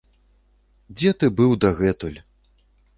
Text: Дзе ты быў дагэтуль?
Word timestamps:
Дзе 0.97 1.13
ты 1.19 1.31
быў 1.39 1.55
дагэтуль? 1.67 2.19